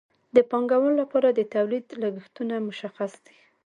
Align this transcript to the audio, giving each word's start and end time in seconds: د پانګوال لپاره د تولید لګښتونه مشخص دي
د 0.35 0.37
پانګوال 0.49 0.93
لپاره 1.01 1.27
د 1.31 1.39
تولید 1.53 1.85
لګښتونه 2.01 2.55
مشخص 2.67 3.11
دي 3.25 3.37